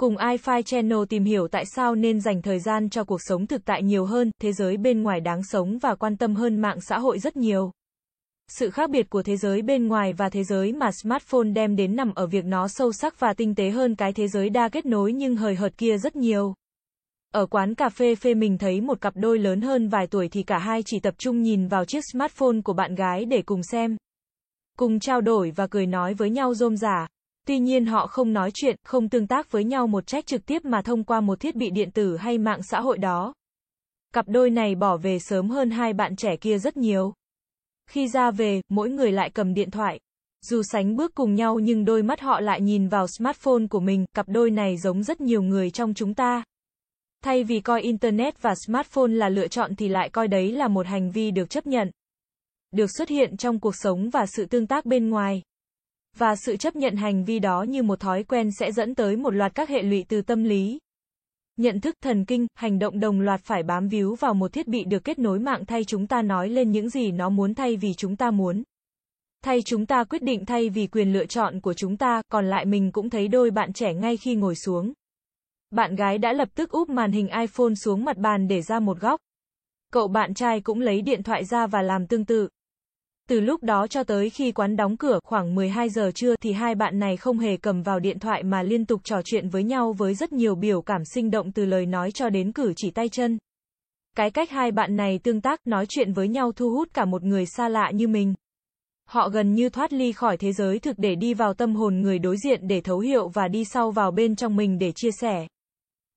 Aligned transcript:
Cùng 0.00 0.16
iFi 0.16 0.62
Channel 0.62 0.98
tìm 1.08 1.24
hiểu 1.24 1.48
tại 1.48 1.64
sao 1.66 1.94
nên 1.94 2.20
dành 2.20 2.42
thời 2.42 2.58
gian 2.58 2.90
cho 2.90 3.04
cuộc 3.04 3.18
sống 3.22 3.46
thực 3.46 3.64
tại 3.64 3.82
nhiều 3.82 4.04
hơn, 4.04 4.30
thế 4.40 4.52
giới 4.52 4.76
bên 4.76 5.02
ngoài 5.02 5.20
đáng 5.20 5.40
sống 5.44 5.78
và 5.78 5.94
quan 5.94 6.16
tâm 6.16 6.34
hơn 6.34 6.60
mạng 6.60 6.80
xã 6.80 6.98
hội 6.98 7.18
rất 7.18 7.36
nhiều. 7.36 7.70
Sự 8.48 8.70
khác 8.70 8.90
biệt 8.90 9.10
của 9.10 9.22
thế 9.22 9.36
giới 9.36 9.62
bên 9.62 9.88
ngoài 9.88 10.12
và 10.12 10.28
thế 10.28 10.44
giới 10.44 10.72
mà 10.72 10.90
smartphone 10.92 11.48
đem 11.54 11.76
đến 11.76 11.96
nằm 11.96 12.14
ở 12.14 12.26
việc 12.26 12.44
nó 12.44 12.68
sâu 12.68 12.92
sắc 12.92 13.20
và 13.20 13.34
tinh 13.34 13.54
tế 13.54 13.70
hơn 13.70 13.94
cái 13.94 14.12
thế 14.12 14.28
giới 14.28 14.50
đa 14.50 14.68
kết 14.68 14.86
nối 14.86 15.12
nhưng 15.12 15.36
hời 15.36 15.54
hợt 15.54 15.78
kia 15.78 15.98
rất 15.98 16.16
nhiều. 16.16 16.54
Ở 17.34 17.46
quán 17.46 17.74
cà 17.74 17.88
phê 17.88 18.14
phê 18.14 18.34
mình 18.34 18.58
thấy 18.58 18.80
một 18.80 19.00
cặp 19.00 19.16
đôi 19.16 19.38
lớn 19.38 19.60
hơn 19.60 19.88
vài 19.88 20.06
tuổi 20.06 20.28
thì 20.28 20.42
cả 20.42 20.58
hai 20.58 20.82
chỉ 20.82 21.00
tập 21.00 21.14
trung 21.18 21.42
nhìn 21.42 21.68
vào 21.68 21.84
chiếc 21.84 22.04
smartphone 22.12 22.60
của 22.64 22.72
bạn 22.72 22.94
gái 22.94 23.24
để 23.24 23.42
cùng 23.42 23.62
xem. 23.62 23.96
Cùng 24.78 25.00
trao 25.00 25.20
đổi 25.20 25.52
và 25.56 25.66
cười 25.66 25.86
nói 25.86 26.14
với 26.14 26.30
nhau 26.30 26.54
rôm 26.54 26.76
rả. 26.76 27.06
Tuy 27.48 27.58
nhiên 27.58 27.86
họ 27.86 28.06
không 28.06 28.32
nói 28.32 28.50
chuyện, 28.54 28.76
không 28.84 29.08
tương 29.08 29.26
tác 29.26 29.50
với 29.50 29.64
nhau 29.64 29.86
một 29.86 30.04
cách 30.06 30.26
trực 30.26 30.46
tiếp 30.46 30.64
mà 30.64 30.82
thông 30.82 31.04
qua 31.04 31.20
một 31.20 31.40
thiết 31.40 31.56
bị 31.56 31.70
điện 31.70 31.90
tử 31.90 32.16
hay 32.16 32.38
mạng 32.38 32.60
xã 32.62 32.80
hội 32.80 32.98
đó. 32.98 33.34
Cặp 34.14 34.28
đôi 34.28 34.50
này 34.50 34.74
bỏ 34.74 34.96
về 34.96 35.18
sớm 35.18 35.48
hơn 35.48 35.70
hai 35.70 35.92
bạn 35.92 36.16
trẻ 36.16 36.36
kia 36.36 36.58
rất 36.58 36.76
nhiều. 36.76 37.14
Khi 37.90 38.08
ra 38.08 38.30
về, 38.30 38.60
mỗi 38.68 38.90
người 38.90 39.12
lại 39.12 39.30
cầm 39.30 39.54
điện 39.54 39.70
thoại. 39.70 40.00
Dù 40.46 40.62
sánh 40.62 40.96
bước 40.96 41.14
cùng 41.14 41.34
nhau 41.34 41.58
nhưng 41.58 41.84
đôi 41.84 42.02
mắt 42.02 42.20
họ 42.20 42.40
lại 42.40 42.60
nhìn 42.60 42.88
vào 42.88 43.06
smartphone 43.18 43.66
của 43.70 43.80
mình, 43.80 44.04
cặp 44.14 44.28
đôi 44.28 44.50
này 44.50 44.76
giống 44.76 45.02
rất 45.02 45.20
nhiều 45.20 45.42
người 45.42 45.70
trong 45.70 45.94
chúng 45.94 46.14
ta. 46.14 46.42
Thay 47.24 47.44
vì 47.44 47.60
coi 47.60 47.82
Internet 47.82 48.42
và 48.42 48.54
smartphone 48.66 49.12
là 49.12 49.28
lựa 49.28 49.48
chọn 49.48 49.74
thì 49.74 49.88
lại 49.88 50.08
coi 50.08 50.28
đấy 50.28 50.52
là 50.52 50.68
một 50.68 50.86
hành 50.86 51.10
vi 51.10 51.30
được 51.30 51.50
chấp 51.50 51.66
nhận. 51.66 51.90
Được 52.70 52.90
xuất 52.96 53.08
hiện 53.08 53.36
trong 53.36 53.60
cuộc 53.60 53.74
sống 53.76 54.10
và 54.10 54.26
sự 54.26 54.46
tương 54.46 54.66
tác 54.66 54.86
bên 54.86 55.08
ngoài. 55.08 55.42
Và 56.18 56.36
sự 56.36 56.56
chấp 56.56 56.76
nhận 56.76 56.96
hành 56.96 57.24
vi 57.24 57.38
đó 57.38 57.62
như 57.62 57.82
một 57.82 58.00
thói 58.00 58.22
quen 58.22 58.50
sẽ 58.52 58.72
dẫn 58.72 58.94
tới 58.94 59.16
một 59.16 59.34
loạt 59.34 59.54
các 59.54 59.68
hệ 59.68 59.82
lụy 59.82 60.04
từ 60.08 60.22
tâm 60.22 60.44
lý. 60.44 60.78
Nhận 61.56 61.80
thức 61.80 61.94
thần 62.00 62.24
kinh, 62.24 62.46
hành 62.54 62.78
động 62.78 63.00
đồng 63.00 63.20
loạt 63.20 63.40
phải 63.44 63.62
bám 63.62 63.88
víu 63.88 64.14
vào 64.14 64.34
một 64.34 64.52
thiết 64.52 64.68
bị 64.68 64.84
được 64.84 65.04
kết 65.04 65.18
nối 65.18 65.38
mạng 65.38 65.64
thay 65.64 65.84
chúng 65.84 66.06
ta 66.06 66.22
nói 66.22 66.48
lên 66.48 66.72
những 66.72 66.90
gì 66.90 67.10
nó 67.10 67.28
muốn 67.28 67.54
thay 67.54 67.76
vì 67.76 67.94
chúng 67.94 68.16
ta 68.16 68.30
muốn. 68.30 68.62
Thay 69.44 69.62
chúng 69.62 69.86
ta 69.86 70.04
quyết 70.04 70.22
định 70.22 70.44
thay 70.44 70.70
vì 70.70 70.86
quyền 70.86 71.12
lựa 71.12 71.26
chọn 71.26 71.60
của 71.60 71.74
chúng 71.74 71.96
ta, 71.96 72.22
còn 72.28 72.46
lại 72.46 72.64
mình 72.64 72.92
cũng 72.92 73.10
thấy 73.10 73.28
đôi 73.28 73.50
bạn 73.50 73.72
trẻ 73.72 73.94
ngay 73.94 74.16
khi 74.16 74.34
ngồi 74.34 74.54
xuống. 74.54 74.92
Bạn 75.70 75.96
gái 75.96 76.18
đã 76.18 76.32
lập 76.32 76.48
tức 76.54 76.70
úp 76.70 76.88
màn 76.88 77.12
hình 77.12 77.28
iPhone 77.28 77.74
xuống 77.74 78.04
mặt 78.04 78.16
bàn 78.16 78.48
để 78.48 78.62
ra 78.62 78.80
một 78.80 79.00
góc. 79.00 79.20
Cậu 79.92 80.08
bạn 80.08 80.34
trai 80.34 80.60
cũng 80.60 80.80
lấy 80.80 81.02
điện 81.02 81.22
thoại 81.22 81.44
ra 81.44 81.66
và 81.66 81.82
làm 81.82 82.06
tương 82.06 82.24
tự. 82.24 82.48
Từ 83.28 83.40
lúc 83.40 83.62
đó 83.62 83.86
cho 83.86 84.04
tới 84.04 84.30
khi 84.30 84.52
quán 84.52 84.76
đóng 84.76 84.96
cửa 84.96 85.18
khoảng 85.24 85.54
12 85.54 85.88
giờ 85.88 86.10
trưa 86.14 86.36
thì 86.36 86.52
hai 86.52 86.74
bạn 86.74 86.98
này 86.98 87.16
không 87.16 87.38
hề 87.38 87.56
cầm 87.56 87.82
vào 87.82 88.00
điện 88.00 88.18
thoại 88.18 88.42
mà 88.42 88.62
liên 88.62 88.86
tục 88.86 89.00
trò 89.04 89.16
chuyện 89.24 89.48
với 89.48 89.62
nhau 89.62 89.92
với 89.92 90.14
rất 90.14 90.32
nhiều 90.32 90.54
biểu 90.54 90.82
cảm 90.82 91.04
sinh 91.04 91.30
động 91.30 91.52
từ 91.52 91.64
lời 91.64 91.86
nói 91.86 92.10
cho 92.10 92.28
đến 92.28 92.52
cử 92.52 92.72
chỉ 92.76 92.90
tay 92.90 93.08
chân. 93.08 93.38
Cái 94.16 94.30
cách 94.30 94.50
hai 94.50 94.72
bạn 94.72 94.96
này 94.96 95.18
tương 95.22 95.40
tác, 95.40 95.66
nói 95.66 95.86
chuyện 95.88 96.12
với 96.12 96.28
nhau 96.28 96.52
thu 96.52 96.70
hút 96.70 96.88
cả 96.94 97.04
một 97.04 97.22
người 97.22 97.46
xa 97.46 97.68
lạ 97.68 97.90
như 97.94 98.08
mình. 98.08 98.34
Họ 99.08 99.28
gần 99.28 99.54
như 99.54 99.68
thoát 99.68 99.92
ly 99.92 100.12
khỏi 100.12 100.36
thế 100.36 100.52
giới 100.52 100.78
thực 100.78 100.98
để 100.98 101.14
đi 101.14 101.34
vào 101.34 101.54
tâm 101.54 101.74
hồn 101.74 102.00
người 102.00 102.18
đối 102.18 102.36
diện 102.36 102.68
để 102.68 102.80
thấu 102.80 102.98
hiểu 102.98 103.28
và 103.28 103.48
đi 103.48 103.64
sau 103.64 103.90
vào 103.90 104.10
bên 104.10 104.36
trong 104.36 104.56
mình 104.56 104.78
để 104.78 104.92
chia 104.92 105.10
sẻ. 105.20 105.46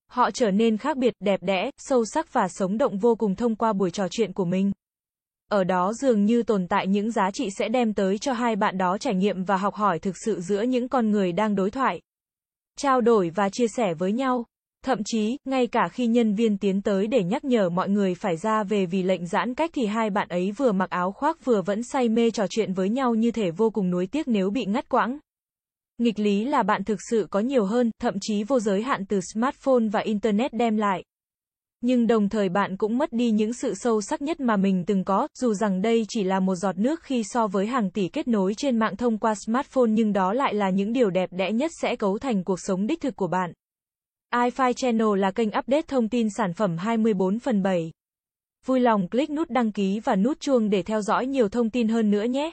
Họ 0.08 0.32
trở 0.32 0.52
nên 0.52 0.78
khác 0.78 0.98
biệt, 0.98 1.14
đẹp 1.20 1.44
đẽ, 1.44 1.70
sâu 1.78 2.06
sắc 2.06 2.34
và 2.34 2.48
sống 2.48 2.78
động 2.78 2.98
vô 2.98 3.16
cùng 3.16 3.36
thông 3.36 3.56
qua 3.56 3.74
buổi 3.74 3.92
trò 3.92 4.08
chuyện 4.12 4.34
của 4.34 4.46
mình. 4.46 4.72
Ở 5.52 5.64
đó 5.64 5.94
dường 5.94 6.26
như 6.26 6.44
tồn 6.44 6.68
tại 6.68 6.88
những 6.88 7.12
giá 7.12 7.32
trị 7.34 7.50
sẽ 7.58 7.70
đem 7.70 7.94
tới 7.94 8.18
cho 8.18 8.34
hai 8.34 8.56
bạn 8.56 8.78
đó 8.78 8.98
trải 8.98 9.16
nghiệm 9.16 9.44
và 9.44 9.58
học 9.58 9.76
hỏi 9.76 10.00
thực 10.00 10.16
sự 10.26 10.42
giữa 10.42 10.62
những 10.62 10.90
con 10.90 11.12
người 11.12 11.32
đang 11.32 11.56
đối 11.56 11.72
thoại. 11.72 12.02
Trao 12.78 13.02
đổi 13.02 13.32
và 13.36 13.50
chia 13.50 13.68
sẻ 13.68 13.94
với 13.94 14.12
nhau. 14.12 14.46
Thậm 14.86 15.00
chí, 15.06 15.38
ngay 15.46 15.68
cả 15.68 15.88
khi 15.92 16.08
nhân 16.08 16.36
viên 16.36 16.58
tiến 16.58 16.82
tới 16.82 17.08
để 17.08 17.24
nhắc 17.24 17.46
nhở 17.46 17.70
mọi 17.70 17.90
người 17.90 18.16
phải 18.16 18.38
ra 18.38 18.64
về 18.64 18.86
vì 18.86 19.04
lệnh 19.04 19.28
giãn 19.28 19.56
cách 19.56 19.70
thì 19.74 19.86
hai 19.86 20.10
bạn 20.10 20.28
ấy 20.30 20.52
vừa 20.52 20.72
mặc 20.72 20.90
áo 20.90 21.12
khoác 21.12 21.46
vừa 21.46 21.62
vẫn 21.62 21.84
say 21.84 22.10
mê 22.10 22.32
trò 22.32 22.46
chuyện 22.50 22.74
với 22.74 22.90
nhau 22.90 23.16
như 23.16 23.32
thể 23.32 23.52
vô 23.52 23.70
cùng 23.70 23.90
nuối 23.90 24.08
tiếc 24.08 24.28
nếu 24.28 24.50
bị 24.50 24.66
ngắt 24.66 24.90
quãng. 24.90 25.20
Nghịch 25.98 26.20
lý 26.20 26.46
là 26.46 26.64
bạn 26.64 26.84
thực 26.84 27.00
sự 27.10 27.28
có 27.30 27.40
nhiều 27.40 27.66
hơn, 27.66 27.92
thậm 28.02 28.14
chí 28.22 28.44
vô 28.44 28.60
giới 28.60 28.82
hạn 28.84 29.06
từ 29.06 29.20
smartphone 29.34 29.88
và 29.92 30.00
internet 30.00 30.54
đem 30.54 30.78
lại. 30.78 31.04
Nhưng 31.84 32.08
đồng 32.08 32.30
thời 32.30 32.50
bạn 32.50 32.78
cũng 32.78 32.98
mất 32.98 33.14
đi 33.14 33.32
những 33.32 33.54
sự 33.54 33.74
sâu 33.76 34.02
sắc 34.02 34.22
nhất 34.22 34.40
mà 34.40 34.58
mình 34.58 34.84
từng 34.88 35.04
có, 35.04 35.28
dù 35.40 35.54
rằng 35.54 35.82
đây 35.82 36.06
chỉ 36.10 36.24
là 36.24 36.40
một 36.40 36.56
giọt 36.56 36.78
nước 36.78 37.04
khi 37.04 37.24
so 37.24 37.48
với 37.48 37.68
hàng 37.68 37.92
tỷ 37.92 38.08
kết 38.08 38.28
nối 38.28 38.54
trên 38.58 38.80
mạng 38.80 38.96
thông 38.96 39.18
qua 39.18 39.36
smartphone 39.36 39.90
nhưng 39.90 40.14
đó 40.14 40.34
lại 40.34 40.54
là 40.54 40.70
những 40.70 40.94
điều 40.94 41.10
đẹp 41.10 41.30
đẽ 41.32 41.52
nhất 41.52 41.72
sẽ 41.82 41.96
cấu 41.96 42.18
thành 42.18 42.44
cuộc 42.44 42.60
sống 42.60 42.88
đích 42.88 43.02
thực 43.02 43.16
của 43.16 43.28
bạn. 43.28 43.54
iFi 44.34 44.74
Channel 44.74 45.20
là 45.20 45.32
kênh 45.32 45.48
update 45.48 45.86
thông 45.88 46.10
tin 46.10 46.28
sản 46.38 46.54
phẩm 46.54 46.78
24 46.78 47.40
phần 47.40 47.64
7. 47.64 47.92
Vui 48.66 48.80
lòng 48.80 49.10
click 49.10 49.32
nút 49.32 49.50
đăng 49.50 49.72
ký 49.72 50.00
và 50.00 50.16
nút 50.16 50.40
chuông 50.40 50.70
để 50.70 50.84
theo 50.84 51.02
dõi 51.02 51.26
nhiều 51.26 51.50
thông 51.50 51.70
tin 51.70 51.88
hơn 51.88 52.12
nữa 52.12 52.24
nhé. 52.24 52.52